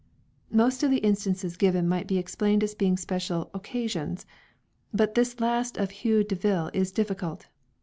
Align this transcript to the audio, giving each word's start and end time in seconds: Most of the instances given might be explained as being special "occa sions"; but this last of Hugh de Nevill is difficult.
Most 0.49 0.81
of 0.81 0.89
the 0.89 0.97
instances 0.97 1.57
given 1.57 1.87
might 1.87 2.07
be 2.07 2.17
explained 2.17 2.63
as 2.63 2.73
being 2.73 2.97
special 2.97 3.51
"occa 3.53 3.87
sions"; 3.87 4.25
but 4.95 5.13
this 5.13 5.39
last 5.39 5.77
of 5.77 5.91
Hugh 5.91 6.23
de 6.23 6.33
Nevill 6.33 6.71
is 6.73 6.91
difficult. 6.91 7.47